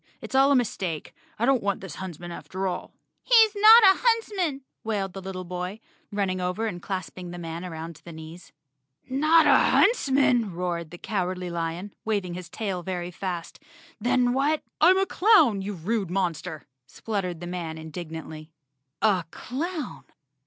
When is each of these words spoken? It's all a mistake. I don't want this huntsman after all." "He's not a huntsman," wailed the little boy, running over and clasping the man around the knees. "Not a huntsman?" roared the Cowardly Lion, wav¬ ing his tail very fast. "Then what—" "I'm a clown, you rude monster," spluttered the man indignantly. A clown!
It's 0.19 0.33
all 0.33 0.51
a 0.51 0.55
mistake. 0.55 1.13
I 1.37 1.45
don't 1.45 1.61
want 1.61 1.79
this 1.79 1.97
huntsman 2.01 2.31
after 2.31 2.65
all." 2.65 2.95
"He's 3.21 3.51
not 3.55 3.83
a 3.83 3.99
huntsman," 4.01 4.61
wailed 4.83 5.13
the 5.13 5.21
little 5.21 5.43
boy, 5.43 5.79
running 6.11 6.41
over 6.41 6.65
and 6.65 6.81
clasping 6.81 7.29
the 7.29 7.37
man 7.37 7.63
around 7.63 8.01
the 8.03 8.11
knees. 8.11 8.51
"Not 9.07 9.45
a 9.45 9.55
huntsman?" 9.69 10.55
roared 10.55 10.89
the 10.89 10.97
Cowardly 10.97 11.51
Lion, 11.51 11.93
wav¬ 12.03 12.25
ing 12.25 12.33
his 12.33 12.49
tail 12.49 12.81
very 12.81 13.11
fast. 13.11 13.59
"Then 13.99 14.33
what—" 14.33 14.63
"I'm 14.81 14.97
a 14.97 15.05
clown, 15.05 15.61
you 15.61 15.73
rude 15.75 16.09
monster," 16.09 16.65
spluttered 16.87 17.39
the 17.39 17.45
man 17.45 17.77
indignantly. 17.77 18.49
A 19.03 19.25
clown! 19.29 20.05